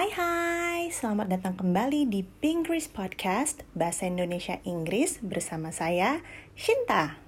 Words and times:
Hai 0.00 0.16
hai, 0.16 0.82
selamat 0.88 1.28
datang 1.28 1.60
kembali 1.60 2.08
di 2.08 2.24
Pinggris 2.24 2.88
Podcast 2.88 3.68
Bahasa 3.76 4.08
Indonesia 4.08 4.56
Inggris 4.64 5.20
bersama 5.20 5.76
saya, 5.76 6.24
Shinta. 6.56 7.20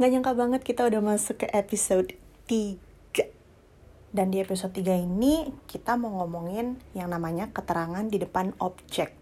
Gak 0.00 0.08
nyangka 0.08 0.32
banget 0.32 0.64
kita 0.64 0.88
udah 0.88 1.04
masuk 1.04 1.44
ke 1.44 1.52
episode 1.52 2.16
3 2.48 2.80
Dan 4.08 4.32
di 4.32 4.40
episode 4.40 4.72
3 4.72 5.04
ini 5.04 5.52
kita 5.68 6.00
mau 6.00 6.24
ngomongin 6.24 6.80
yang 6.96 7.12
namanya 7.12 7.52
keterangan 7.52 8.08
di 8.08 8.16
depan 8.16 8.56
objek. 8.56 9.12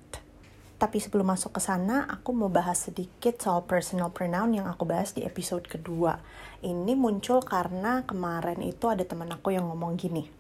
Tapi 0.79 1.03
sebelum 1.03 1.27
masuk 1.27 1.59
ke 1.59 1.61
sana, 1.67 2.07
aku 2.07 2.39
mau 2.39 2.55
bahas 2.55 2.87
sedikit 2.87 3.35
soal 3.43 3.67
personal 3.67 4.15
pronoun 4.15 4.63
yang 4.63 4.71
aku 4.71 4.87
bahas 4.87 5.11
di 5.11 5.27
episode 5.27 5.67
kedua. 5.67 6.23
Ini 6.63 6.95
muncul 6.95 7.43
karena 7.43 8.07
kemarin 8.07 8.63
itu 8.63 8.87
ada 8.87 9.03
teman 9.03 9.35
aku 9.35 9.51
yang 9.51 9.67
ngomong 9.75 9.99
gini 9.99 10.36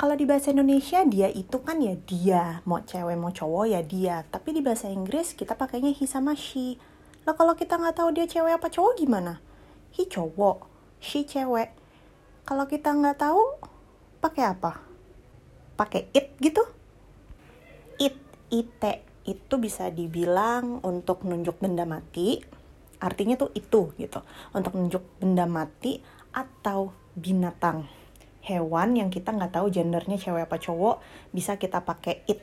kalau 0.00 0.14
di 0.16 0.24
bahasa 0.24 0.50
Indonesia 0.50 1.04
dia 1.04 1.28
itu 1.28 1.60
kan 1.60 1.78
ya 1.78 1.94
dia, 1.94 2.42
mau 2.64 2.80
cewek 2.80 3.16
mau 3.18 3.30
cowok 3.30 3.64
ya 3.70 3.80
dia. 3.84 4.16
Tapi 4.32 4.56
di 4.56 4.60
bahasa 4.64 4.88
Inggris 4.88 5.36
kita 5.36 5.54
pakainya 5.54 5.92
he 5.92 6.08
sama 6.08 6.32
she. 6.32 6.80
Lah 7.22 7.36
kalau 7.36 7.54
kita 7.54 7.78
nggak 7.78 8.02
tahu 8.02 8.10
dia 8.16 8.26
cewek 8.26 8.58
apa 8.58 8.66
cowok 8.66 8.98
gimana? 8.98 9.38
He 9.94 10.08
cowok, 10.08 10.66
she 10.98 11.22
cewek. 11.22 11.76
Kalau 12.42 12.66
kita 12.66 12.90
nggak 12.90 13.22
tahu, 13.22 13.62
pakai 14.18 14.42
apa? 14.50 14.82
Pakai 15.78 16.10
it 16.10 16.34
gitu? 16.42 16.66
It, 18.02 18.18
it, 18.50 18.74
itu 19.22 19.54
bisa 19.62 19.86
dibilang 19.94 20.82
untuk 20.82 21.22
nunjuk 21.22 21.62
benda 21.62 21.86
mati. 21.86 22.42
Artinya 22.98 23.38
tuh 23.38 23.54
itu 23.54 23.94
gitu. 23.94 24.20
Untuk 24.50 24.74
nunjuk 24.74 25.04
benda 25.22 25.46
mati 25.46 26.02
atau 26.34 26.90
binatang 27.14 28.01
hewan 28.42 28.98
yang 28.98 29.08
kita 29.08 29.30
nggak 29.30 29.54
tahu 29.54 29.70
gendernya 29.70 30.18
cewek 30.18 30.50
apa 30.50 30.58
cowok 30.58 30.98
bisa 31.30 31.56
kita 31.56 31.86
pakai 31.86 32.26
it. 32.26 32.42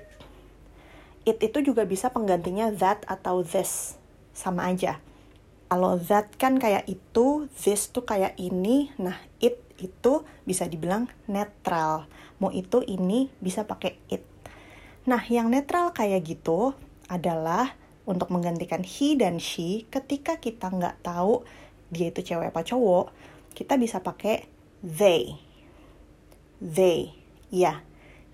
It 1.28 1.44
itu 1.44 1.60
juga 1.62 1.84
bisa 1.84 2.10
penggantinya 2.10 2.72
that 2.72 3.04
atau 3.06 3.44
this. 3.44 4.00
Sama 4.32 4.72
aja. 4.72 5.04
Kalau 5.70 6.00
that 6.02 6.34
kan 6.40 6.58
kayak 6.58 6.88
itu 6.90 7.46
this 7.62 7.92
tuh 7.92 8.08
kayak 8.08 8.34
ini. 8.40 8.90
Nah 8.98 9.20
it 9.44 9.60
itu 9.78 10.24
bisa 10.48 10.66
dibilang 10.66 11.12
netral. 11.28 12.08
Mau 12.40 12.50
itu 12.50 12.80
ini 12.82 13.28
bisa 13.44 13.68
pakai 13.68 14.00
it. 14.08 14.24
Nah 15.06 15.22
yang 15.28 15.52
netral 15.52 15.92
kayak 15.92 16.24
gitu 16.24 16.72
adalah 17.12 17.76
untuk 18.10 18.34
menggantikan 18.34 18.82
he 18.82 19.14
dan 19.14 19.38
she 19.38 19.86
ketika 19.94 20.42
kita 20.42 20.74
nggak 20.74 21.06
tahu 21.06 21.46
dia 21.94 22.10
itu 22.10 22.26
cewek 22.26 22.50
apa 22.50 22.66
cowok 22.66 23.14
kita 23.54 23.78
bisa 23.78 24.02
pakai 24.02 24.50
they 24.82 25.38
they. 26.62 27.16
Ya, 27.50 27.82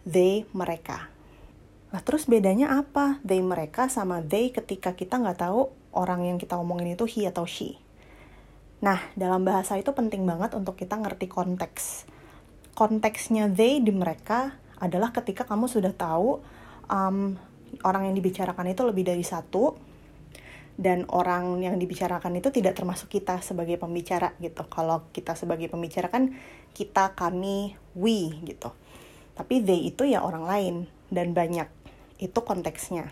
they 0.03 0.43
mereka. 0.51 1.07
Nah, 1.95 2.03
terus 2.03 2.27
bedanya 2.27 2.83
apa? 2.83 3.23
They 3.23 3.39
mereka 3.39 3.87
sama 3.87 4.19
they 4.19 4.51
ketika 4.51 4.91
kita 4.97 5.15
nggak 5.15 5.47
tahu 5.47 5.71
orang 5.95 6.27
yang 6.27 6.37
kita 6.37 6.59
omongin 6.59 6.99
itu 6.99 7.07
he 7.07 7.23
atau 7.23 7.47
she. 7.47 7.79
Nah, 8.83 8.99
dalam 9.15 9.47
bahasa 9.47 9.79
itu 9.79 9.95
penting 9.95 10.27
banget 10.27 10.51
untuk 10.53 10.75
kita 10.75 10.99
ngerti 10.99 11.31
konteks. 11.31 12.03
Konteksnya 12.75 13.47
they 13.47 13.79
di 13.79 13.95
mereka 13.95 14.59
adalah 14.75 15.15
ketika 15.15 15.47
kamu 15.47 15.71
sudah 15.71 15.95
tahu 15.95 16.43
um, 16.91 17.39
orang 17.87 18.11
yang 18.11 18.15
dibicarakan 18.19 18.75
itu 18.75 18.83
lebih 18.83 19.07
dari 19.07 19.23
satu, 19.23 19.79
dan 20.75 21.07
orang 21.07 21.63
yang 21.63 21.79
dibicarakan 21.79 22.35
itu 22.39 22.51
tidak 22.51 22.75
termasuk 22.75 23.07
kita 23.07 23.39
sebagai 23.39 23.79
pembicara 23.79 24.35
gitu. 24.43 24.67
Kalau 24.67 25.07
kita 25.15 25.31
sebagai 25.31 25.71
pembicara 25.71 26.11
kan 26.11 26.35
kita, 26.75 27.15
kami, 27.15 27.79
we 27.95 28.35
gitu. 28.43 28.75
Tapi 29.35 29.63
they 29.63 29.87
itu 29.87 30.03
ya 30.03 30.19
orang 30.23 30.43
lain 30.43 30.75
dan 31.07 31.31
banyak. 31.31 31.67
Itu 32.19 32.43
konteksnya. 32.43 33.11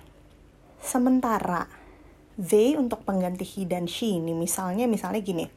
Sementara 0.83 1.71
they 2.35 2.75
untuk 2.75 3.07
pengganti 3.07 3.47
he 3.47 3.63
dan 3.63 3.87
she 3.87 4.19
ini 4.19 4.35
misalnya 4.35 4.83
misalnya 4.83 5.23
gini. 5.23 5.47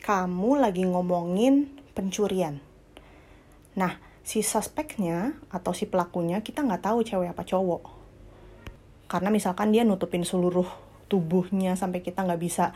Kamu 0.00 0.60
lagi 0.60 0.84
ngomongin 0.84 1.68
pencurian. 1.92 2.60
Nah, 3.76 4.00
si 4.24 4.40
suspeknya 4.40 5.36
atau 5.52 5.76
si 5.76 5.84
pelakunya 5.84 6.40
kita 6.40 6.64
nggak 6.64 6.88
tahu 6.88 7.04
cewek 7.04 7.36
apa 7.36 7.44
cowok. 7.44 7.82
Karena 9.08 9.28
misalkan 9.28 9.72
dia 9.72 9.84
nutupin 9.84 10.24
seluruh 10.24 10.68
tubuhnya 11.06 11.76
sampai 11.76 12.00
kita 12.00 12.24
nggak 12.24 12.42
bisa 12.42 12.72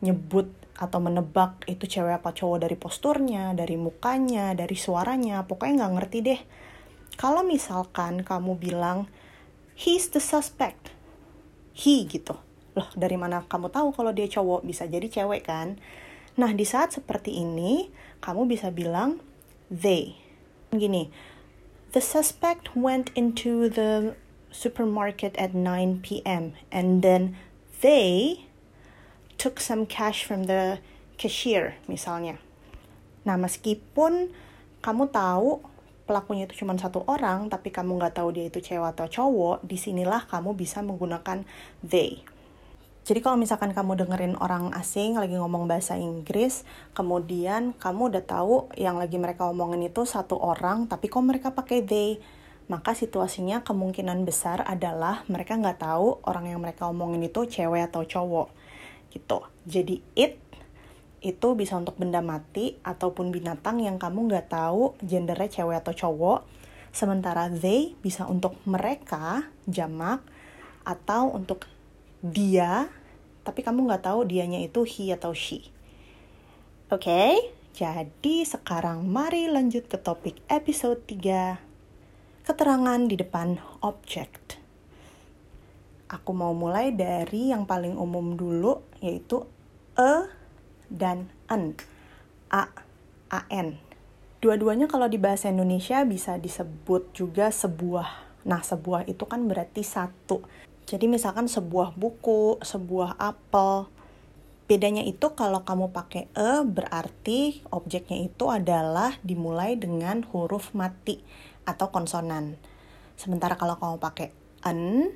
nyebut 0.00 0.48
atau 0.80 0.96
menebak 0.96 1.60
itu 1.68 1.84
cewek 1.84 2.24
apa 2.24 2.32
cowok 2.32 2.64
dari 2.64 2.76
posturnya, 2.80 3.52
dari 3.52 3.76
mukanya, 3.76 4.56
dari 4.56 4.72
suaranya, 4.72 5.44
pokoknya 5.44 5.84
nggak 5.84 5.94
ngerti 6.00 6.18
deh. 6.24 6.40
Kalau 7.20 7.44
misalkan 7.44 8.24
kamu 8.24 8.56
bilang, 8.56 9.04
he's 9.76 10.08
the 10.08 10.22
suspect, 10.24 10.96
he 11.76 12.08
gitu. 12.08 12.40
Loh, 12.72 12.88
dari 12.96 13.20
mana 13.20 13.44
kamu 13.44 13.68
tahu 13.68 13.92
kalau 13.92 14.16
dia 14.16 14.24
cowok? 14.24 14.64
Bisa 14.64 14.88
jadi 14.88 15.04
cewek 15.04 15.44
kan? 15.44 15.76
Nah, 16.40 16.56
di 16.56 16.64
saat 16.64 16.96
seperti 16.96 17.44
ini, 17.44 17.92
kamu 18.24 18.48
bisa 18.48 18.72
bilang 18.72 19.20
they. 19.68 20.16
Gini, 20.72 21.12
the 21.92 22.00
suspect 22.00 22.72
went 22.72 23.12
into 23.12 23.68
the 23.68 24.16
supermarket 24.48 25.36
at 25.36 25.52
9 25.52 26.00
p.m. 26.00 26.56
and 26.72 27.02
then 27.04 27.36
they 27.80 28.44
took 29.40 29.60
some 29.60 29.88
cash 29.88 30.24
from 30.24 30.44
the 30.44 30.80
cashier 31.16 31.76
misalnya. 31.88 32.36
Nah 33.24 33.36
meskipun 33.36 34.32
kamu 34.80 35.12
tahu 35.12 35.60
pelakunya 36.08 36.50
itu 36.50 36.66
cuma 36.66 36.74
satu 36.74 37.06
orang, 37.06 37.46
tapi 37.46 37.70
kamu 37.70 38.00
nggak 38.00 38.18
tahu 38.18 38.34
dia 38.34 38.50
itu 38.50 38.58
cewek 38.58 38.98
atau 38.98 39.06
cowok, 39.06 39.62
di 39.62 39.78
sinilah 39.78 40.26
kamu 40.26 40.58
bisa 40.58 40.82
menggunakan 40.82 41.46
they. 41.86 42.26
Jadi 43.06 43.22
kalau 43.22 43.38
misalkan 43.38 43.70
kamu 43.70 43.94
dengerin 43.94 44.34
orang 44.42 44.74
asing 44.74 45.14
lagi 45.16 45.38
ngomong 45.38 45.70
bahasa 45.70 45.94
Inggris, 45.94 46.66
kemudian 46.92 47.72
kamu 47.78 48.10
udah 48.10 48.24
tahu 48.26 48.68
yang 48.74 48.98
lagi 48.98 49.16
mereka 49.22 49.46
omongin 49.46 49.86
itu 49.86 50.02
satu 50.02 50.36
orang, 50.36 50.90
tapi 50.90 51.06
kok 51.06 51.22
mereka 51.22 51.54
pakai 51.54 51.86
they, 51.86 52.18
maka 52.70 52.94
situasinya 52.94 53.66
kemungkinan 53.66 54.22
besar 54.22 54.62
adalah 54.62 55.26
mereka 55.26 55.58
nggak 55.58 55.82
tahu 55.82 56.22
orang 56.22 56.54
yang 56.54 56.62
mereka 56.62 56.86
omongin 56.86 57.26
itu 57.26 57.42
cewek 57.42 57.90
atau 57.90 58.06
cowok 58.06 58.46
gitu. 59.10 59.42
Jadi 59.66 59.98
it 60.14 60.38
itu 61.20 61.48
bisa 61.58 61.74
untuk 61.74 61.98
benda 61.98 62.22
mati 62.22 62.78
ataupun 62.86 63.34
binatang 63.34 63.82
yang 63.82 63.98
kamu 63.98 64.30
nggak 64.30 64.54
tahu 64.54 64.94
gendernya 65.02 65.50
cewek 65.50 65.82
atau 65.82 65.92
cowok. 65.98 66.46
Sementara 66.94 67.50
they 67.50 67.98
bisa 68.06 68.30
untuk 68.30 68.54
mereka 68.62 69.50
jamak 69.66 70.22
atau 70.86 71.34
untuk 71.34 71.66
dia, 72.22 72.86
tapi 73.42 73.66
kamu 73.66 73.90
nggak 73.90 74.06
tahu 74.06 74.30
dianya 74.30 74.62
itu 74.62 74.86
he 74.86 75.10
atau 75.10 75.34
she. 75.34 75.66
Oke, 76.90 77.06
okay? 77.06 77.34
jadi 77.74 78.46
sekarang 78.46 79.06
mari 79.10 79.50
lanjut 79.50 79.90
ke 79.90 79.98
topik 79.98 80.38
episode 80.46 81.02
3 81.06 81.69
keterangan 82.50 83.06
di 83.06 83.14
depan 83.14 83.62
objek. 83.78 84.58
Aku 86.10 86.34
mau 86.34 86.50
mulai 86.50 86.90
dari 86.90 87.54
yang 87.54 87.62
paling 87.62 87.94
umum 87.94 88.34
dulu, 88.34 88.82
yaitu 88.98 89.46
e 89.94 90.26
dan 90.90 91.30
an. 91.46 91.78
A, 92.50 92.66
an. 93.30 93.78
Dua-duanya 94.42 94.90
kalau 94.90 95.06
di 95.06 95.14
bahasa 95.14 95.46
Indonesia 95.46 96.02
bisa 96.02 96.42
disebut 96.42 97.14
juga 97.14 97.54
sebuah. 97.54 98.42
Nah, 98.42 98.66
sebuah 98.66 99.06
itu 99.06 99.22
kan 99.30 99.46
berarti 99.46 99.86
satu. 99.86 100.42
Jadi 100.90 101.06
misalkan 101.06 101.46
sebuah 101.46 101.94
buku, 101.94 102.58
sebuah 102.66 103.14
apel. 103.14 103.86
Bedanya 104.66 105.06
itu 105.06 105.38
kalau 105.38 105.62
kamu 105.62 105.94
pakai 105.94 106.26
e 106.34 106.66
berarti 106.66 107.62
objeknya 107.70 108.26
itu 108.26 108.50
adalah 108.50 109.14
dimulai 109.22 109.78
dengan 109.78 110.26
huruf 110.34 110.74
mati 110.74 111.22
atau 111.68 111.92
konsonan. 111.92 112.56
Sementara 113.20 113.56
kalau 113.56 113.76
kamu 113.76 114.00
pakai 114.00 114.32
an, 114.64 115.12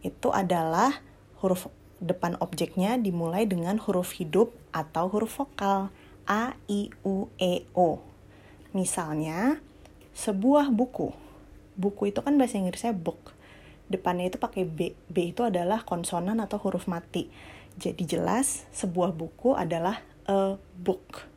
itu 0.00 0.28
adalah 0.32 1.04
huruf 1.44 1.68
depan 2.02 2.34
objeknya 2.42 2.98
dimulai 2.98 3.46
dengan 3.46 3.78
huruf 3.78 4.18
hidup 4.18 4.50
atau 4.74 5.06
huruf 5.06 5.38
vokal 5.38 5.94
a, 6.26 6.58
i, 6.66 6.90
u, 7.06 7.30
e, 7.38 7.68
o. 7.76 8.02
Misalnya, 8.74 9.62
sebuah 10.16 10.72
buku. 10.72 11.14
Buku 11.78 12.10
itu 12.10 12.20
kan 12.24 12.34
bahasa 12.36 12.58
Inggrisnya 12.58 12.96
book. 12.96 13.36
Depannya 13.86 14.32
itu 14.32 14.38
pakai 14.40 14.64
B. 14.64 14.96
B 15.12 15.16
itu 15.36 15.44
adalah 15.44 15.84
konsonan 15.84 16.40
atau 16.40 16.56
huruf 16.62 16.88
mati. 16.88 17.28
Jadi 17.76 18.04
jelas 18.04 18.64
sebuah 18.72 19.12
buku 19.12 19.52
adalah 19.56 20.00
a 20.24 20.56
book. 20.76 21.28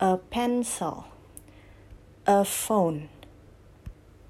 A 0.00 0.20
pencil. 0.20 1.08
A 2.28 2.44
phone 2.44 3.19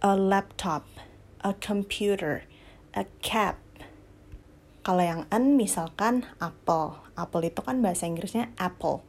a 0.00 0.16
laptop, 0.16 0.88
a 1.44 1.52
computer, 1.52 2.48
a 2.96 3.04
cap. 3.20 3.60
Kalau 4.80 5.04
yang 5.04 5.22
an 5.28 5.60
misalkan 5.60 6.24
apple. 6.40 6.96
Apple 7.20 7.44
itu 7.44 7.60
kan 7.60 7.84
bahasa 7.84 8.08
Inggrisnya 8.08 8.48
apple. 8.56 9.04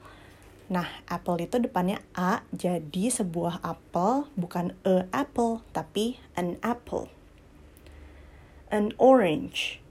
Nah, 0.72 0.88
apple 1.12 1.40
itu 1.44 1.60
depannya 1.60 2.00
A, 2.16 2.48
jadi 2.56 3.12
sebuah 3.12 3.60
apel 3.60 4.32
bukan 4.40 4.72
a 4.88 5.04
apple, 5.12 5.64
tapi 5.76 6.16
an 6.36 6.56
apple. 6.64 7.12
An 8.72 8.96
orange, 8.96 9.84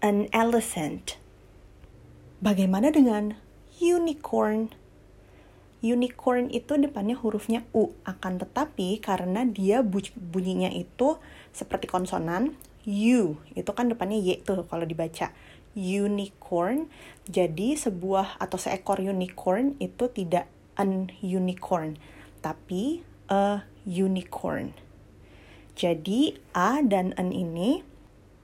an 0.00 0.28
elephant. 0.32 1.20
Bagaimana 2.40 2.88
dengan 2.88 3.36
unicorn? 3.76 4.72
Unicorn 5.80 6.52
itu 6.52 6.76
depannya 6.76 7.16
hurufnya 7.16 7.64
U, 7.72 7.96
akan 8.04 8.36
tetapi 8.36 9.00
karena 9.00 9.48
dia 9.48 9.80
bunyinya 9.80 10.68
itu 10.68 11.16
seperti 11.56 11.88
konsonan, 11.88 12.52
U, 12.84 13.40
itu 13.56 13.70
kan 13.72 13.88
depannya 13.88 14.20
Y 14.20 14.44
tuh 14.44 14.68
kalau 14.68 14.84
dibaca 14.84 15.32
unicorn. 15.74 16.90
Jadi 17.30 17.78
sebuah 17.78 18.36
atau 18.42 18.58
seekor 18.58 18.98
unicorn 19.00 19.78
itu 19.78 20.10
tidak 20.10 20.50
an 20.74 21.12
unicorn, 21.22 21.96
tapi 22.42 23.06
a 23.30 23.64
unicorn. 23.86 24.74
Jadi 25.78 26.36
a 26.52 26.82
dan 26.84 27.14
an 27.16 27.30
ini 27.30 27.86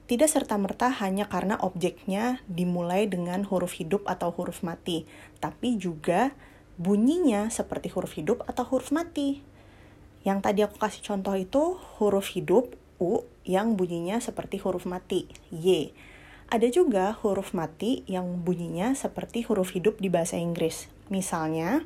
tidak 0.06 0.30
serta-merta 0.30 1.02
hanya 1.02 1.26
karena 1.26 1.58
objeknya 1.58 2.38
dimulai 2.46 3.10
dengan 3.10 3.42
huruf 3.42 3.74
hidup 3.74 4.06
atau 4.06 4.30
huruf 4.30 4.62
mati, 4.62 5.02
tapi 5.42 5.74
juga 5.74 6.30
bunyinya 6.76 7.48
seperti 7.48 7.88
huruf 7.92 8.16
hidup 8.16 8.44
atau 8.44 8.64
huruf 8.68 8.92
mati. 8.92 9.40
Yang 10.24 10.38
tadi 10.44 10.60
aku 10.64 10.76
kasih 10.76 11.02
contoh 11.04 11.34
itu 11.36 11.80
huruf 12.00 12.32
hidup 12.36 12.76
U 12.96 13.28
yang 13.44 13.76
bunyinya 13.76 14.18
seperti 14.18 14.56
huruf 14.56 14.88
mati, 14.88 15.28
Y. 15.52 15.92
Ada 16.48 16.70
juga 16.70 17.12
huruf 17.20 17.52
mati 17.52 18.06
yang 18.08 18.40
bunyinya 18.46 18.94
seperti 18.94 19.44
huruf 19.44 19.74
hidup 19.76 19.98
di 20.00 20.08
bahasa 20.08 20.38
Inggris. 20.40 20.88
Misalnya, 21.12 21.84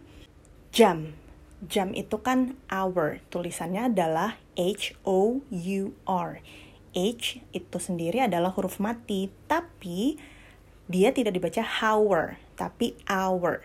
jam. 0.71 1.17
Jam 1.65 1.93
itu 1.93 2.21
kan 2.23 2.57
hour. 2.73 3.21
Tulisannya 3.29 3.93
adalah 3.93 4.41
H-O-U-R. 4.57 6.31
H 6.91 7.25
itu 7.53 7.79
sendiri 7.79 8.25
adalah 8.25 8.51
huruf 8.55 8.81
mati, 8.83 9.31
tapi 9.47 10.19
dia 10.91 11.15
tidak 11.15 11.37
dibaca 11.37 11.63
hour, 11.63 12.41
tapi 12.59 12.99
hour. 13.07 13.65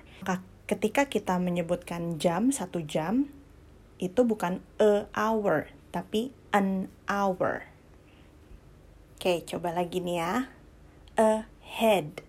Ketika 0.66 1.06
kita 1.06 1.38
menyebutkan 1.38 2.18
jam, 2.18 2.50
satu 2.50 2.82
jam, 2.82 3.30
itu 4.02 4.26
bukan 4.26 4.66
a 4.82 5.06
hour, 5.14 5.70
tapi 5.94 6.34
an 6.50 6.90
hour. 7.06 7.70
Oke, 9.16 9.46
coba 9.48 9.72
lagi 9.72 10.04
nih 10.04 10.18
ya 10.20 10.34
a 11.16 11.48
head, 11.64 12.22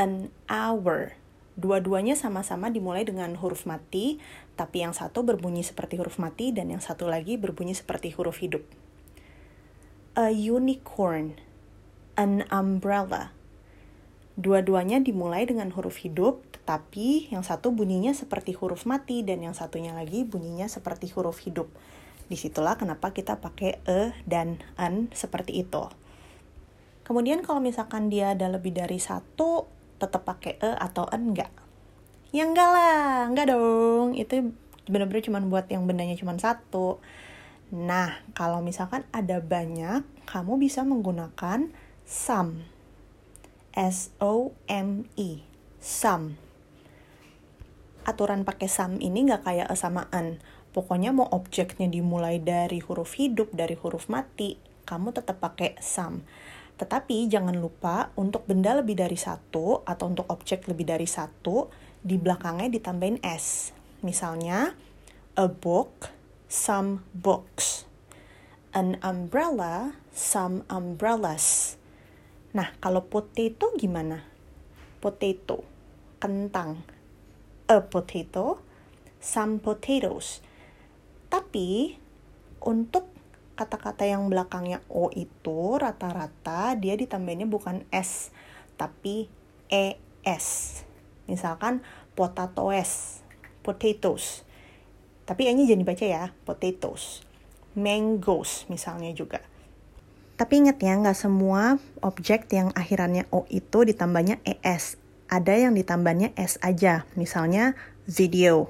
an 0.00 0.32
hour. 0.48 1.16
Dua-duanya 1.56 2.16
sama-sama 2.16 2.68
dimulai 2.68 3.04
dengan 3.04 3.32
huruf 3.36 3.64
mati, 3.64 4.20
tapi 4.56 4.84
yang 4.84 4.92
satu 4.92 5.24
berbunyi 5.24 5.64
seperti 5.64 5.96
huruf 5.96 6.20
mati 6.20 6.52
dan 6.52 6.68
yang 6.68 6.84
satu 6.84 7.08
lagi 7.08 7.40
berbunyi 7.40 7.72
seperti 7.72 8.12
huruf 8.12 8.40
hidup. 8.44 8.64
A 10.16 10.32
unicorn, 10.32 11.36
an 12.16 12.44
umbrella. 12.48 13.35
Dua-duanya 14.36 15.00
dimulai 15.00 15.48
dengan 15.48 15.72
huruf 15.72 16.04
hidup, 16.04 16.44
tetapi 16.52 17.32
yang 17.32 17.40
satu 17.40 17.72
bunyinya 17.72 18.12
seperti 18.12 18.52
huruf 18.52 18.84
mati 18.84 19.24
dan 19.24 19.40
yang 19.40 19.56
satunya 19.56 19.96
lagi 19.96 20.28
bunyinya 20.28 20.68
seperti 20.68 21.08
huruf 21.16 21.40
hidup. 21.40 21.72
Di 22.28 22.36
situlah 22.36 22.76
kenapa 22.76 23.16
kita 23.16 23.40
pakai 23.40 23.80
e 23.88 24.12
dan 24.28 24.60
an 24.76 25.08
seperti 25.16 25.64
itu. 25.64 25.88
Kemudian 27.08 27.40
kalau 27.40 27.64
misalkan 27.64 28.12
dia 28.12 28.36
ada 28.36 28.52
lebih 28.52 28.76
dari 28.76 29.00
satu, 29.00 29.72
tetap 29.96 30.28
pakai 30.28 30.60
e 30.60 30.70
atau 30.84 31.08
en 31.08 31.32
enggak? 31.32 31.52
Ya 32.36 32.44
enggak 32.44 32.68
lah, 32.68 33.32
enggak 33.32 33.56
dong. 33.56 34.20
Itu 34.20 34.52
benar-benar 34.84 35.24
cuma 35.24 35.40
buat 35.40 35.64
yang 35.72 35.88
bendanya 35.88 36.12
cuma 36.12 36.36
satu. 36.36 37.00
Nah, 37.72 38.20
kalau 38.36 38.60
misalkan 38.60 39.08
ada 39.16 39.40
banyak, 39.40 40.04
kamu 40.28 40.60
bisa 40.60 40.84
menggunakan 40.84 41.72
some. 42.04 42.75
S-O-M-E. 43.76 45.44
Some. 45.76 46.40
Aturan 48.08 48.48
pakai 48.48 48.72
some 48.72 48.96
ini 49.04 49.28
nggak 49.28 49.44
kayak 49.44 49.68
e 49.68 49.76
sama 49.76 50.08
an. 50.16 50.40
Pokoknya 50.72 51.12
mau 51.12 51.28
objeknya 51.28 51.84
dimulai 51.84 52.40
dari 52.40 52.80
huruf 52.80 53.20
hidup, 53.20 53.52
dari 53.52 53.76
huruf 53.76 54.08
mati, 54.08 54.56
kamu 54.88 55.12
tetap 55.12 55.44
pakai 55.44 55.76
some. 55.84 56.24
Tetapi 56.80 57.28
jangan 57.28 57.52
lupa 57.60 58.16
untuk 58.16 58.48
benda 58.48 58.72
lebih 58.72 58.96
dari 58.96 59.20
satu 59.20 59.84
atau 59.84 60.08
untuk 60.08 60.24
objek 60.32 60.64
lebih 60.72 60.88
dari 60.88 61.04
satu, 61.04 61.68
di 62.00 62.16
belakangnya 62.16 62.72
ditambahin 62.80 63.20
S. 63.20 63.76
Misalnya, 64.00 64.72
a 65.36 65.52
book, 65.52 66.08
some 66.48 67.04
books. 67.12 67.84
An 68.72 68.96
umbrella, 69.04 70.00
some 70.16 70.64
umbrellas. 70.72 71.76
Nah, 72.56 72.72
kalau 72.80 73.04
potato 73.04 73.68
gimana? 73.76 74.24
Potato, 75.04 75.60
kentang. 76.16 76.80
A 77.68 77.84
potato, 77.84 78.64
some 79.20 79.60
potatoes. 79.60 80.40
Tapi, 81.28 82.00
untuk 82.64 83.12
kata-kata 83.60 84.08
yang 84.08 84.32
belakangnya 84.32 84.80
O 84.88 85.12
itu 85.12 85.76
rata-rata 85.76 86.72
dia 86.80 86.96
ditambahinnya 86.96 87.44
bukan 87.44 87.84
S, 87.92 88.32
tapi 88.80 89.28
ES. 89.68 90.80
Misalkan 91.28 91.84
potatoes, 92.16 93.20
potatoes. 93.60 94.48
Tapi 95.28 95.52
ini 95.52 95.68
jangan 95.68 95.84
dibaca 95.84 96.06
ya, 96.08 96.24
potatoes. 96.48 97.20
Mangoes 97.76 98.64
misalnya 98.72 99.12
juga. 99.12 99.44
Tapi 100.36 100.52
ingat 100.60 100.76
ya, 100.84 100.92
nggak 101.00 101.16
semua 101.16 101.80
objek 102.04 102.52
yang 102.52 102.68
akhirannya 102.76 103.24
O 103.32 103.48
itu 103.48 103.88
ditambahnya 103.88 104.36
ES. 104.44 105.00
Ada 105.32 105.56
yang 105.56 105.72
ditambahnya 105.72 106.36
S 106.36 106.60
aja. 106.60 107.08
Misalnya 107.16 107.72
video. 108.04 108.68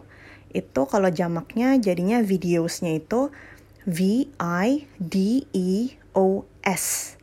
Itu 0.54 0.86
kalau 0.86 1.10
jamaknya 1.10 1.74
jadinya 1.82 2.22
videosnya 2.22 3.02
itu 3.02 3.34
V 3.82 4.30
I 4.38 4.86
D 5.02 5.46
E 5.50 5.98
O 6.14 6.46
S 6.62 7.18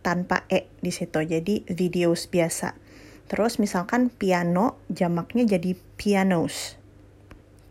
tanpa 0.00 0.48
e 0.48 0.64
di 0.80 0.88
situ. 0.88 1.20
Jadi 1.20 1.68
videos 1.68 2.24
biasa. 2.28 2.76
Terus 3.28 3.60
misalkan 3.60 4.08
piano 4.08 4.80
jamaknya 4.88 5.56
jadi 5.56 5.76
pianos. 6.00 6.80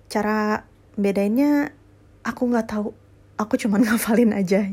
Cara 0.10 0.70
bedanya 0.94 1.74
aku 2.22 2.50
nggak 2.50 2.68
tahu. 2.70 2.94
Aku 3.42 3.58
cuma 3.58 3.82
ngafalin 3.84 4.38
aja. 4.38 4.70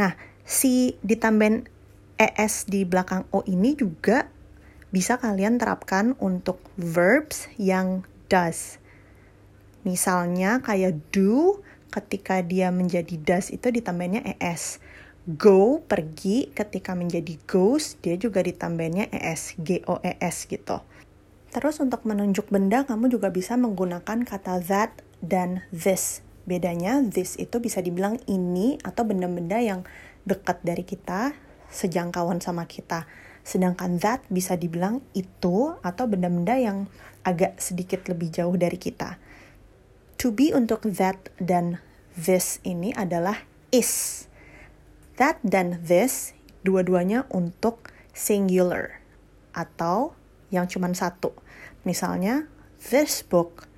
Nah, 0.00 0.16
si 0.48 0.96
ditambahin 1.04 1.68
es 2.16 2.64
di 2.64 2.88
belakang 2.88 3.28
o 3.36 3.44
ini 3.44 3.76
juga 3.76 4.32
bisa 4.88 5.20
kalian 5.20 5.60
terapkan 5.60 6.16
untuk 6.16 6.56
verbs 6.80 7.52
yang 7.60 8.08
does. 8.32 8.80
Misalnya 9.84 10.64
kayak 10.64 10.96
do 11.12 11.60
ketika 11.92 12.40
dia 12.40 12.72
menjadi 12.72 13.20
das 13.20 13.52
itu 13.52 13.68
ditambahinnya 13.68 14.40
es. 14.40 14.80
Go 15.36 15.84
pergi 15.84 16.48
ketika 16.56 16.96
menjadi 16.96 17.36
goes 17.44 18.00
dia 18.00 18.16
juga 18.16 18.40
ditambahinnya 18.40 19.12
es, 19.12 19.52
G 19.60 19.84
O 19.84 20.00
E 20.00 20.16
S 20.16 20.48
gitu. 20.48 20.80
Terus 21.52 21.76
untuk 21.76 22.08
menunjuk 22.08 22.48
benda 22.48 22.88
kamu 22.88 23.12
juga 23.12 23.28
bisa 23.28 23.60
menggunakan 23.60 24.24
kata 24.24 24.64
that 24.64 25.04
dan 25.20 25.60
this. 25.68 26.24
Bedanya 26.50 26.98
this 26.98 27.38
itu 27.38 27.62
bisa 27.62 27.78
dibilang 27.78 28.18
ini 28.26 28.74
atau 28.82 29.06
benda-benda 29.06 29.62
yang 29.62 29.86
dekat 30.26 30.58
dari 30.66 30.82
kita, 30.82 31.30
sejangkauan 31.70 32.42
sama 32.42 32.66
kita. 32.66 33.06
Sedangkan 33.46 34.02
that 34.02 34.26
bisa 34.26 34.58
dibilang 34.58 34.98
itu 35.14 35.78
atau 35.78 36.10
benda-benda 36.10 36.58
yang 36.58 36.90
agak 37.22 37.62
sedikit 37.62 38.02
lebih 38.10 38.34
jauh 38.34 38.58
dari 38.58 38.82
kita. 38.82 39.22
To 40.18 40.34
be 40.34 40.50
untuk 40.50 40.90
that 40.98 41.30
dan 41.38 41.78
this 42.18 42.58
ini 42.66 42.90
adalah 42.98 43.46
is. 43.70 44.26
That 45.22 45.38
dan 45.46 45.78
this 45.86 46.34
dua-duanya 46.66 47.30
untuk 47.30 47.94
singular 48.10 48.98
atau 49.54 50.18
yang 50.50 50.66
cuma 50.66 50.90
satu. 50.90 51.30
Misalnya 51.86 52.50
this 52.90 53.22
book, 53.22 53.70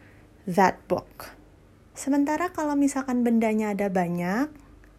that 0.48 0.80
book. 0.88 1.36
Sementara 2.02 2.50
kalau 2.50 2.74
misalkan 2.74 3.22
bendanya 3.22 3.78
ada 3.78 3.86
banyak, 3.86 4.50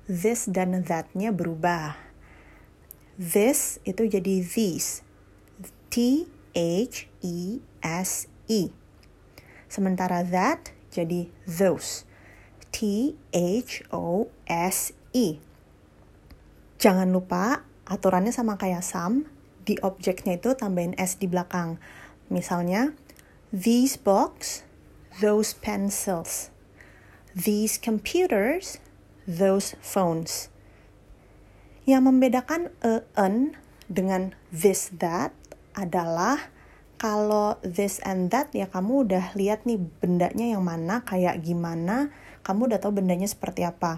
this 0.07 0.47
dan 0.47 0.71
that-nya 0.87 1.35
berubah. 1.35 1.99
This 3.19 3.83
itu 3.83 4.07
jadi 4.07 4.39
these. 4.39 5.03
T 5.91 6.31
H 6.55 7.11
E 7.19 7.59
S 7.83 8.31
E. 8.47 8.71
Sementara 9.67 10.23
that 10.23 10.71
jadi 10.95 11.27
those. 11.43 12.07
T 12.71 13.19
H 13.35 13.83
O 13.91 14.31
S 14.47 14.95
E. 15.11 15.43
Jangan 16.79 17.11
lupa 17.11 17.67
aturannya 17.83 18.31
sama 18.31 18.55
kayak 18.55 18.79
sum, 18.79 19.27
di 19.67 19.75
objeknya 19.83 20.39
itu 20.39 20.55
tambahin 20.55 20.95
s 20.95 21.19
di 21.19 21.27
belakang. 21.27 21.83
Misalnya, 22.31 22.95
These 23.51 23.99
books, 23.99 24.63
those 25.19 25.51
pencils. 25.51 26.52
These 27.33 27.81
computers, 27.81 28.77
those 29.25 29.73
phones. 29.81 30.53
Yang 31.89 32.13
membedakan 32.13 32.69
a, 32.85 33.01
an 33.17 33.57
dengan 33.89 34.37
this, 34.53 34.93
that 35.01 35.33
adalah 35.73 36.53
kalau 37.01 37.57
this 37.65 37.97
and 38.05 38.29
that 38.29 38.53
ya 38.53 38.69
kamu 38.69 39.09
udah 39.09 39.33
lihat 39.33 39.65
nih 39.65 39.81
bendanya 39.81 40.53
yang 40.53 40.61
mana, 40.61 41.01
kayak 41.01 41.41
gimana, 41.41 42.13
kamu 42.45 42.69
udah 42.69 42.79
tahu 42.79 43.01
bendanya 43.01 43.25
seperti 43.25 43.65
apa. 43.65 43.97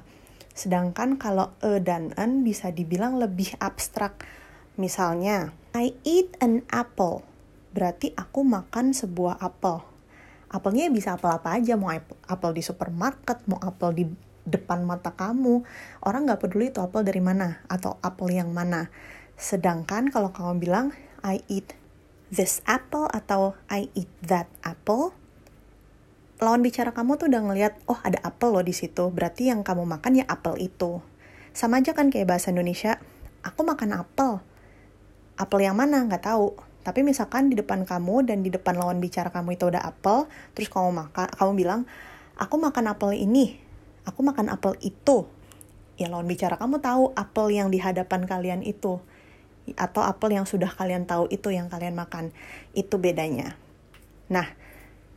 Sedangkan 0.56 1.20
kalau 1.20 1.52
a 1.60 1.84
dan 1.84 2.16
an 2.16 2.48
bisa 2.48 2.72
dibilang 2.72 3.20
lebih 3.20 3.60
abstrak. 3.60 4.24
Misalnya, 4.80 5.52
I 5.76 5.92
eat 6.08 6.40
an 6.40 6.64
apple 6.72 7.28
berarti 7.76 8.16
aku 8.16 8.48
makan 8.48 8.96
sebuah 8.96 9.44
apel. 9.44 9.84
Apelnya 10.50 10.88
bisa 10.94 11.18
apel 11.18 11.34
apa 11.34 11.58
aja, 11.58 11.74
mau 11.76 11.90
apel 12.30 12.52
di 12.54 12.62
supermarket, 12.62 13.42
mau 13.50 13.58
apel 13.60 13.90
di 13.96 14.04
depan 14.46 14.86
mata 14.86 15.12
kamu. 15.18 15.66
Orang 16.06 16.30
nggak 16.30 16.46
peduli 16.46 16.70
itu 16.70 16.80
apel 16.80 17.02
dari 17.02 17.20
mana 17.20 17.66
atau 17.66 17.98
apel 18.06 18.38
yang 18.38 18.54
mana. 18.54 18.94
Sedangkan 19.36 20.14
kalau 20.14 20.32
kamu 20.32 20.62
bilang 20.62 20.88
I 21.26 21.42
eat 21.50 21.74
this 22.30 22.62
apple 22.70 23.10
atau 23.10 23.58
I 23.68 23.90
eat 23.98 24.10
that 24.22 24.48
apple, 24.62 25.18
lawan 26.40 26.62
bicara 26.62 26.94
kamu 26.94 27.18
tuh 27.18 27.28
udah 27.28 27.42
ngeliat, 27.42 27.74
oh 27.90 27.98
ada 28.06 28.22
apel 28.22 28.54
loh 28.54 28.64
di 28.64 28.72
situ. 28.72 29.10
Berarti 29.10 29.50
yang 29.50 29.66
kamu 29.66 29.84
makan 29.84 30.22
ya 30.22 30.26
apel 30.30 30.62
itu. 30.62 31.02
Sama 31.52 31.82
aja 31.82 31.98
kan 31.98 32.14
kayak 32.14 32.30
bahasa 32.30 32.54
Indonesia, 32.54 33.02
aku 33.42 33.66
makan 33.66 33.98
apel. 33.98 34.46
Apel 35.36 35.68
yang 35.68 35.76
mana 35.76 36.06
nggak 36.06 36.24
tahu 36.24 36.56
tapi 36.86 37.02
misalkan 37.02 37.50
di 37.50 37.58
depan 37.58 37.82
kamu 37.82 38.30
dan 38.30 38.46
di 38.46 38.54
depan 38.54 38.78
lawan 38.78 39.02
bicara 39.02 39.34
kamu 39.34 39.58
itu 39.58 39.66
udah 39.74 39.82
apel, 39.82 40.30
terus 40.54 40.70
kamu 40.70 40.94
makan, 40.94 41.34
kamu 41.34 41.52
bilang, 41.58 41.82
aku 42.38 42.62
makan 42.62 42.94
apel 42.94 43.18
ini, 43.18 43.58
aku 44.06 44.22
makan 44.22 44.54
apel 44.54 44.78
itu. 44.86 45.26
Ya 45.98 46.14
lawan 46.14 46.30
bicara 46.30 46.62
kamu 46.62 46.86
tahu 46.86 47.10
apel 47.18 47.58
yang 47.58 47.74
di 47.74 47.82
hadapan 47.82 48.30
kalian 48.30 48.62
itu 48.62 49.02
atau 49.74 50.06
apel 50.06 50.38
yang 50.38 50.46
sudah 50.46 50.70
kalian 50.70 51.10
tahu 51.10 51.26
itu 51.34 51.50
yang 51.50 51.74
kalian 51.74 51.98
makan. 51.98 52.30
Itu 52.78 53.02
bedanya. 53.02 53.58
Nah, 54.30 54.46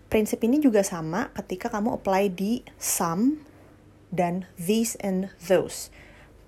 prinsip 0.08 0.40
ini 0.40 0.64
juga 0.64 0.80
sama 0.80 1.28
ketika 1.36 1.68
kamu 1.68 2.00
apply 2.00 2.32
di 2.32 2.64
some 2.80 3.44
dan 4.08 4.48
these 4.56 4.96
and 5.04 5.28
those 5.36 5.92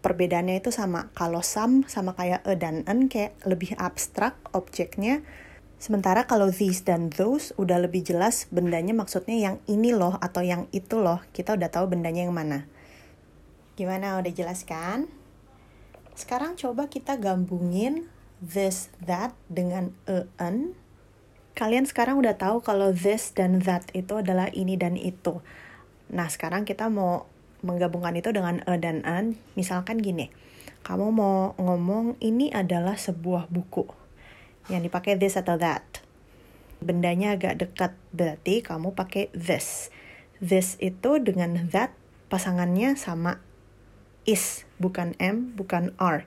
perbedaannya 0.01 0.61
itu 0.61 0.73
sama. 0.73 1.13
Kalau 1.13 1.45
some 1.45 1.85
sama 1.87 2.17
kayak 2.17 2.45
a 2.45 2.57
dan 2.57 2.85
an 2.89 3.07
kayak 3.07 3.37
lebih 3.45 3.77
abstrak 3.77 4.37
objeknya. 4.53 5.25
Sementara 5.81 6.29
kalau 6.29 6.53
these 6.53 6.85
dan 6.85 7.09
those 7.09 7.57
udah 7.57 7.81
lebih 7.81 8.05
jelas 8.05 8.45
bendanya 8.53 8.93
maksudnya 8.93 9.37
yang 9.41 9.57
ini 9.65 9.97
loh 9.97 10.21
atau 10.21 10.45
yang 10.45 10.69
itu 10.77 11.01
loh. 11.01 11.25
Kita 11.33 11.57
udah 11.57 11.73
tahu 11.73 11.97
bendanya 11.97 12.29
yang 12.29 12.37
mana. 12.37 12.69
Gimana 13.81 14.21
udah 14.21 14.33
jelas 14.33 14.69
kan? 14.69 15.09
Sekarang 16.13 16.53
coba 16.61 16.93
kita 16.93 17.17
gabungin 17.17 18.13
this, 18.45 18.93
that 19.01 19.33
dengan 19.49 19.97
a, 20.05 20.29
an. 20.37 20.77
Kalian 21.57 21.89
sekarang 21.89 22.21
udah 22.21 22.37
tahu 22.37 22.61
kalau 22.61 22.93
this 22.93 23.33
dan 23.33 23.65
that 23.65 23.89
itu 23.97 24.21
adalah 24.21 24.53
ini 24.53 24.77
dan 24.77 25.01
itu. 25.01 25.41
Nah, 26.13 26.29
sekarang 26.29 26.69
kita 26.69 26.93
mau 26.93 27.25
menggabungkan 27.61 28.17
itu 28.17 28.33
dengan 28.33 28.65
e 28.65 28.73
dan 28.81 29.05
an, 29.05 29.37
misalkan 29.57 30.01
gini, 30.01 30.33
kamu 30.85 31.13
mau 31.13 31.53
ngomong 31.61 32.17
ini 32.25 32.49
adalah 32.53 32.97
sebuah 32.97 33.53
buku 33.53 33.85
yang 34.73 34.81
dipakai 34.81 35.19
this 35.19 35.37
atau 35.37 35.59
that. 35.61 35.85
Bendanya 36.81 37.37
agak 37.37 37.61
dekat, 37.61 37.93
berarti 38.17 38.65
kamu 38.65 38.97
pakai 38.97 39.29
this. 39.37 39.93
This 40.41 40.81
itu 40.81 41.21
dengan 41.21 41.69
that 41.69 41.93
pasangannya 42.33 42.97
sama 42.97 43.45
is, 44.25 44.65
bukan 44.81 45.13
m, 45.21 45.53
bukan 45.53 45.93
r. 46.01 46.25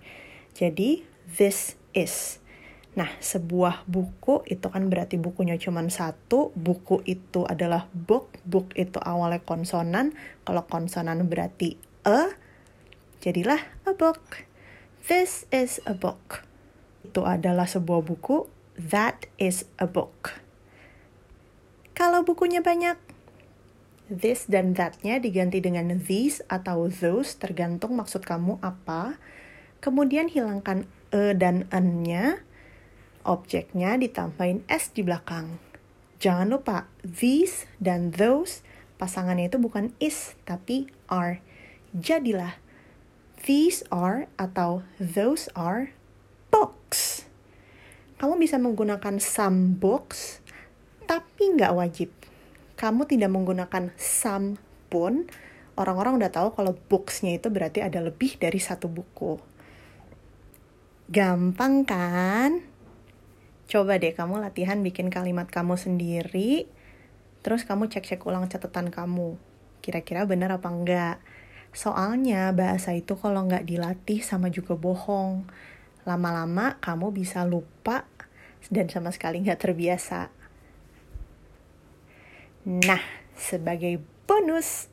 Jadi 0.53 1.01
this 1.25 1.73
is. 1.97 2.42
Nah, 2.93 3.09
sebuah 3.17 3.89
buku 3.89 4.45
itu 4.45 4.69
kan 4.69 4.85
berarti 4.85 5.17
bukunya 5.17 5.57
cuma 5.57 5.81
satu. 5.89 6.53
Buku 6.53 7.01
itu 7.09 7.41
adalah 7.49 7.89
book. 7.89 8.29
Book 8.45 8.69
itu 8.77 9.01
awalnya 9.01 9.41
konsonan. 9.41 10.13
Kalau 10.45 10.63
konsonan 10.69 11.25
berarti 11.25 11.73
a, 12.05 12.37
jadilah 13.25 13.61
a 13.89 13.97
book. 13.97 14.45
This 15.09 15.49
is 15.49 15.81
a 15.89 15.97
book. 15.97 16.45
Itu 17.01 17.25
adalah 17.25 17.65
sebuah 17.65 18.05
buku. 18.05 18.45
That 18.77 19.25
is 19.41 19.65
a 19.81 19.89
book. 19.89 20.37
Kalau 21.93 22.25
bukunya 22.25 22.61
banyak, 22.61 22.97
this 24.09 24.49
dan 24.49 24.73
that-nya 24.73 25.21
diganti 25.21 25.61
dengan 25.61 25.93
these 25.97 26.41
atau 26.49 26.89
those, 26.89 27.37
tergantung 27.37 27.93
maksud 27.97 28.25
kamu 28.25 28.57
apa. 28.65 29.21
Kemudian 29.77 30.25
hilangkan 30.25 30.89
e 31.13 31.37
dan 31.37 31.69
n-nya, 31.69 32.41
objeknya 33.23 33.95
ditambahin 33.99 34.63
s 34.67 34.91
di 34.91 35.03
belakang. 35.03 35.59
Jangan 36.23 36.47
lupa, 36.47 36.87
these 37.03 37.67
dan 37.83 38.15
those 38.15 38.63
pasangannya 38.95 39.51
itu 39.51 39.59
bukan 39.59 39.91
is, 39.99 40.39
tapi 40.47 40.87
are. 41.11 41.43
Jadilah, 41.91 42.55
these 43.43 43.83
are 43.91 44.31
atau 44.39 44.87
those 44.95 45.51
are 45.51 45.91
books. 46.47 47.27
Kamu 48.15 48.39
bisa 48.39 48.55
menggunakan 48.55 49.19
some 49.19 49.75
books, 49.75 50.39
tapi 51.03 51.51
nggak 51.59 51.75
wajib. 51.75 52.09
Kamu 52.79 53.03
tidak 53.03 53.27
menggunakan 53.35 53.91
some 53.99 54.55
pun, 54.87 55.27
orang-orang 55.75 56.23
udah 56.23 56.31
tahu 56.31 56.55
kalau 56.55 56.71
booksnya 56.87 57.35
itu 57.35 57.51
berarti 57.51 57.83
ada 57.83 57.99
lebih 57.99 58.39
dari 58.39 58.63
satu 58.63 58.87
buku. 58.87 59.35
Gampang 61.11 61.83
kan? 61.83 62.72
Coba 63.73 63.97
deh 63.97 64.13
kamu 64.13 64.37
latihan 64.37 64.85
bikin 64.85 65.09
kalimat 65.09 65.49
kamu 65.49 65.81
sendiri, 65.81 66.69
terus 67.41 67.65
kamu 67.65 67.89
cek-cek 67.89 68.21
ulang 68.21 68.45
catatan 68.45 68.93
kamu. 68.93 69.33
Kira-kira 69.81 70.29
benar 70.29 70.53
apa 70.53 70.69
enggak? 70.69 71.17
Soalnya 71.73 72.53
bahasa 72.53 72.93
itu 72.93 73.17
kalau 73.17 73.49
nggak 73.49 73.65
dilatih 73.65 74.21
sama 74.21 74.53
juga 74.53 74.77
bohong. 74.77 75.49
Lama-lama 76.05 76.77
kamu 76.85 77.17
bisa 77.17 77.49
lupa 77.49 78.05
dan 78.69 78.93
sama 78.93 79.09
sekali 79.09 79.41
nggak 79.41 79.65
terbiasa. 79.65 80.29
Nah, 82.69 83.01
sebagai 83.33 83.97
bonus, 84.29 84.85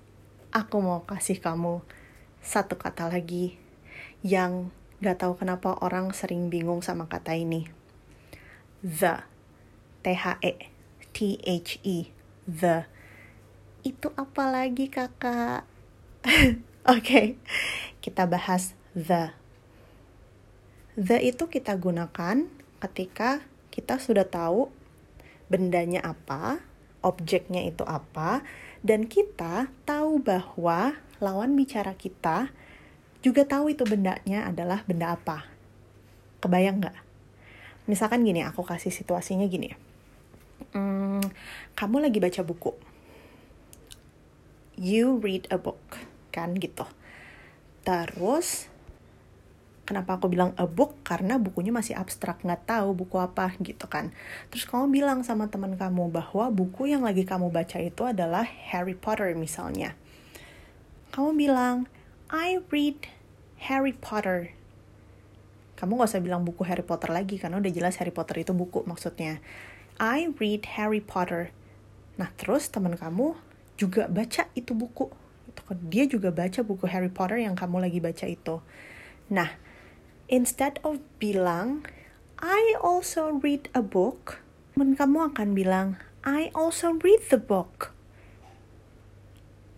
aku 0.57 0.81
mau 0.81 1.05
kasih 1.05 1.37
kamu 1.37 1.85
satu 2.41 2.81
kata 2.81 3.13
lagi 3.13 3.61
yang 4.25 4.73
gak 5.05 5.21
tahu 5.21 5.37
kenapa 5.37 5.77
orang 5.85 6.17
sering 6.17 6.49
bingung 6.49 6.81
sama 6.81 7.05
kata 7.05 7.37
ini 7.37 7.80
the 8.81 9.25
T 10.01 10.17
H 10.17 10.41
E 10.41 10.53
T 11.13 11.19
H 11.45 11.71
E 11.85 12.09
the. 12.49 12.89
Itu 13.85 14.13
apa 14.17 14.49
lagi 14.49 14.89
kakak? 14.89 15.65
Oke 16.25 16.57
okay. 16.85 17.27
kita 18.01 18.25
bahas 18.25 18.73
the. 18.97 19.37
The 20.97 21.21
itu 21.21 21.49
kita 21.49 21.77
gunakan 21.77 22.49
ketika 22.81 23.45
kita 23.69 24.01
sudah 24.01 24.25
tahu 24.25 24.73
bendanya 25.53 26.01
apa 26.05 26.61
objeknya 27.01 27.65
itu 27.65 27.85
apa 27.85 28.45
dan 28.81 29.09
kita 29.09 29.73
tahu 29.85 30.21
bahwa 30.21 30.97
lawan 31.21 31.57
bicara 31.57 31.93
kita 31.97 32.53
juga 33.21 33.45
tahu 33.45 33.73
itu 33.77 33.85
bendanya 33.85 34.49
adalah 34.49 34.85
benda 34.89 35.13
apa. 35.13 35.45
Kebayang 36.41 36.81
nggak 36.81 37.10
misalkan 37.90 38.23
gini 38.23 38.47
aku 38.47 38.62
kasih 38.62 38.94
situasinya 38.94 39.50
gini 39.50 39.90
hmm, 40.73 41.23
kamu 41.75 42.06
lagi 42.06 42.18
baca 42.23 42.40
buku. 42.44 42.73
You 44.80 45.20
read 45.20 45.49
a 45.52 45.59
book 45.61 45.80
kan 46.32 46.56
gitu. 46.56 46.88
Terus 47.85 48.70
kenapa 49.85 50.16
aku 50.16 50.32
bilang 50.32 50.56
a 50.56 50.64
book? 50.64 50.97
Karena 51.04 51.37
bukunya 51.37 51.75
masih 51.75 51.99
abstrak 51.99 52.40
nggak 52.40 52.64
tahu 52.64 52.97
buku 52.97 53.20
apa 53.20 53.52
gitu 53.61 53.85
kan. 53.90 54.14
Terus 54.49 54.64
kamu 54.64 54.88
bilang 54.88 55.20
sama 55.26 55.52
teman 55.52 55.76
kamu 55.76 56.09
bahwa 56.09 56.49
buku 56.49 56.88
yang 56.88 57.04
lagi 57.04 57.28
kamu 57.28 57.52
baca 57.52 57.76
itu 57.82 58.02
adalah 58.06 58.47
Harry 58.73 58.97
Potter 58.97 59.37
misalnya. 59.37 59.92
Kamu 61.12 61.37
bilang 61.37 61.90
I 62.30 62.62
read 62.70 63.11
Harry 63.68 63.92
Potter 63.92 64.54
kamu 65.81 66.05
gak 66.05 66.13
usah 66.13 66.21
bilang 66.21 66.45
buku 66.45 66.61
Harry 66.69 66.85
Potter 66.85 67.09
lagi 67.09 67.41
karena 67.41 67.57
udah 67.57 67.73
jelas 67.73 67.97
Harry 67.97 68.13
Potter 68.13 68.45
itu 68.45 68.53
buku 68.53 68.85
maksudnya. 68.85 69.41
I 69.97 70.29
read 70.37 70.77
Harry 70.77 71.01
Potter. 71.01 71.57
Nah 72.21 72.29
terus 72.37 72.69
teman 72.69 73.01
kamu 73.01 73.33
juga 73.81 74.05
baca 74.13 74.45
itu 74.53 74.77
buku. 74.77 75.09
Dia 75.89 76.05
juga 76.05 76.29
baca 76.29 76.61
buku 76.61 76.85
Harry 76.85 77.09
Potter 77.09 77.41
yang 77.41 77.57
kamu 77.57 77.81
lagi 77.81 77.97
baca 77.97 78.29
itu. 78.29 78.61
Nah, 79.33 79.57
instead 80.29 80.83
of 80.85 81.01
bilang 81.17 81.87
I 82.43 82.77
also 82.77 83.41
read 83.41 83.73
a 83.73 83.81
book, 83.81 84.45
teman 84.77 84.99
kamu 84.99 85.33
akan 85.33 85.49
bilang 85.57 85.97
I 86.21 86.53
also 86.53 86.99
read 87.01 87.25
the 87.33 87.41
book. 87.41 87.97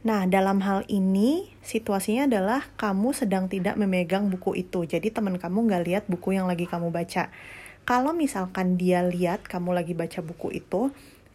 Nah, 0.02 0.26
dalam 0.26 0.58
hal 0.66 0.82
ini 0.90 1.54
situasinya 1.62 2.26
adalah 2.26 2.66
kamu 2.74 3.14
sedang 3.14 3.46
tidak 3.46 3.78
memegang 3.78 4.26
buku 4.34 4.66
itu. 4.66 4.82
Jadi 4.82 5.14
teman 5.14 5.38
kamu 5.38 5.70
nggak 5.70 5.82
lihat 5.86 6.04
buku 6.10 6.34
yang 6.34 6.50
lagi 6.50 6.66
kamu 6.66 6.90
baca. 6.90 7.30
Kalau 7.86 8.10
misalkan 8.10 8.74
dia 8.74 9.06
lihat 9.06 9.46
kamu 9.46 9.70
lagi 9.70 9.94
baca 9.94 10.18
buku 10.18 10.58
itu, 10.58 10.90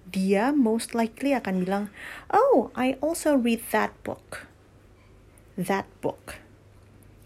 dia 0.07 0.51
most 0.51 0.91
likely 0.91 1.31
akan 1.31 1.63
bilang, 1.63 1.83
"Oh, 2.27 2.67
I 2.75 2.99
also 2.99 3.39
read 3.39 3.63
that 3.71 3.95
book." 4.03 4.43
That 5.55 5.87
book. 6.03 6.35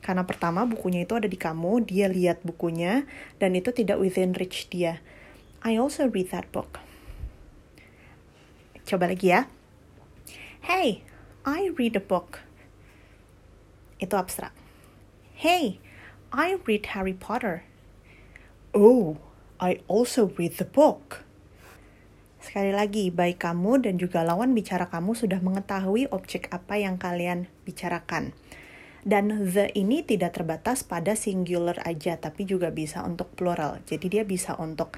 Karena 0.05 0.25
pertama 0.25 0.65
bukunya 0.65 1.05
itu 1.05 1.13
ada 1.17 1.29
di 1.29 1.37
kamu, 1.37 1.85
dia 1.85 2.09
lihat 2.09 2.41
bukunya 2.45 3.05
dan 3.37 3.53
itu 3.57 3.69
tidak 3.73 3.97
within 3.97 4.33
reach 4.37 4.69
dia. 4.69 5.01
I 5.61 5.77
also 5.77 6.09
read 6.09 6.33
that 6.33 6.49
book. 6.49 6.81
Coba 8.85 9.09
lagi 9.09 9.29
ya. 9.29 9.45
Hey, 10.65 11.05
I 11.41 11.73
read 11.73 11.97
a 11.97 12.03
book. 12.05 12.37
Itu 13.97 14.13
abstrak. 14.13 14.53
Hey, 15.33 15.81
I 16.29 16.61
read 16.69 16.93
Harry 16.93 17.17
Potter. 17.17 17.65
Oh, 18.77 19.17
I 19.57 19.81
also 19.89 20.29
read 20.37 20.61
the 20.61 20.69
book. 20.69 21.25
Sekali 22.37 22.69
lagi, 22.69 23.09
baik 23.09 23.41
kamu 23.41 23.89
dan 23.89 23.97
juga 23.97 24.21
lawan 24.21 24.53
bicara 24.53 24.85
kamu 24.85 25.17
sudah 25.17 25.41
mengetahui 25.41 26.13
objek 26.13 26.45
apa 26.53 26.77
yang 26.77 27.01
kalian 27.01 27.49
bicarakan. 27.65 28.37
Dan 29.01 29.49
the 29.49 29.73
ini 29.73 30.05
tidak 30.05 30.37
terbatas 30.37 30.85
pada 30.85 31.17
singular 31.17 31.81
aja, 31.89 32.21
tapi 32.21 32.45
juga 32.45 32.69
bisa 32.69 33.01
untuk 33.01 33.33
plural. 33.33 33.81
Jadi 33.89 34.13
dia 34.13 34.23
bisa 34.29 34.53
untuk 34.61 34.93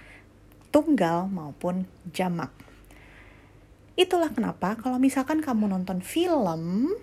tunggal 0.75 1.31
maupun 1.31 1.87
jamak. 2.11 2.51
Itulah 3.93 4.33
kenapa 4.33 4.73
kalau 4.73 4.97
misalkan 4.97 5.45
kamu 5.45 5.69
nonton 5.69 6.01
film, 6.01 6.93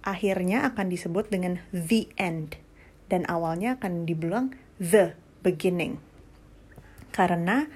akhirnya 0.00 0.64
akan 0.72 0.88
disebut 0.88 1.28
dengan 1.28 1.60
the 1.70 2.08
end. 2.16 2.56
Dan 3.12 3.28
awalnya 3.28 3.76
akan 3.76 4.08
dibilang 4.08 4.56
the 4.80 5.12
beginning. 5.44 6.00
Karena 7.12 7.68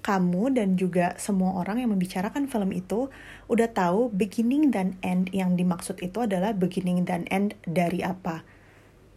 kamu 0.00 0.56
dan 0.56 0.80
juga 0.80 1.12
semua 1.20 1.60
orang 1.60 1.84
yang 1.84 1.92
membicarakan 1.92 2.48
film 2.48 2.72
itu 2.72 3.12
udah 3.52 3.68
tahu 3.68 4.08
beginning 4.08 4.72
dan 4.72 4.96
end 5.04 5.28
yang 5.36 5.52
dimaksud 5.52 6.00
itu 6.00 6.24
adalah 6.24 6.56
beginning 6.56 7.04
dan 7.04 7.28
end 7.28 7.52
dari 7.68 8.00
apa? 8.00 8.48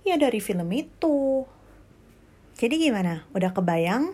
Ya 0.03 0.19
dari 0.19 0.43
film 0.43 0.67
itu. 0.75 1.47
Jadi 2.59 2.75
gimana? 2.75 3.23
Udah 3.31 3.55
kebayang? 3.55 4.11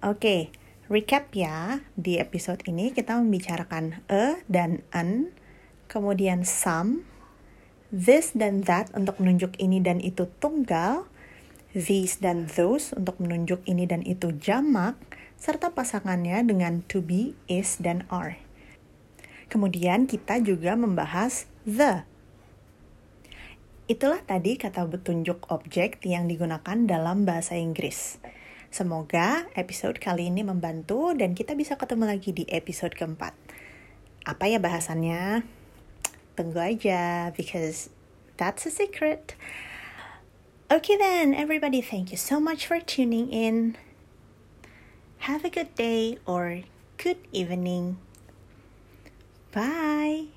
Oke, 0.00 0.48
recap 0.92 1.32
ya, 1.32 1.80
di 1.96 2.20
episode 2.20 2.60
ini 2.68 2.92
kita 2.92 3.16
membicarakan 3.16 4.04
a 4.12 4.44
dan 4.44 4.84
an, 4.92 5.32
kemudian 5.88 6.44
some, 6.44 7.08
this 7.88 8.36
dan 8.36 8.60
that 8.68 8.92
untuk 8.92 9.16
menunjuk 9.16 9.56
ini 9.56 9.80
dan 9.80 10.04
itu 10.04 10.28
tunggal, 10.36 11.08
these 11.72 12.20
dan 12.20 12.44
those 12.44 12.92
untuk 12.92 13.16
menunjuk 13.24 13.64
ini 13.64 13.88
dan 13.88 14.04
itu 14.04 14.36
jamak, 14.36 15.00
serta 15.40 15.72
pasangannya 15.72 16.44
dengan 16.44 16.84
to 16.84 17.00
be, 17.00 17.32
is, 17.48 17.80
dan 17.80 18.04
are. 18.12 18.36
Kemudian 19.48 20.04
kita 20.04 20.44
juga 20.44 20.76
membahas 20.76 21.48
the. 21.64 22.04
Itulah 23.88 24.20
tadi 24.28 24.60
kata 24.60 24.84
petunjuk 24.84 25.48
objek 25.48 26.04
yang 26.04 26.28
digunakan 26.28 26.84
dalam 26.84 27.24
bahasa 27.24 27.56
Inggris. 27.56 28.20
Semoga 28.72 29.52
episode 29.52 30.00
kali 30.00 30.32
ini 30.32 30.40
membantu 30.40 31.12
dan 31.12 31.36
kita 31.36 31.52
bisa 31.52 31.76
ketemu 31.76 32.08
lagi 32.08 32.32
di 32.32 32.48
episode 32.48 32.96
keempat. 32.96 33.36
Apa 34.24 34.48
ya 34.48 34.56
bahasannya? 34.56 35.44
Tunggu 36.32 36.56
aja, 36.56 37.36
because 37.36 37.92
that's 38.40 38.64
a 38.64 38.72
secret. 38.72 39.36
Okay 40.72 40.96
then, 40.96 41.36
everybody, 41.36 41.84
thank 41.84 42.08
you 42.08 42.16
so 42.16 42.40
much 42.40 42.64
for 42.64 42.80
tuning 42.80 43.28
in. 43.28 43.76
Have 45.28 45.44
a 45.44 45.52
good 45.52 45.76
day 45.76 46.16
or 46.24 46.64
good 46.96 47.20
evening. 47.28 48.00
Bye. 49.52 50.32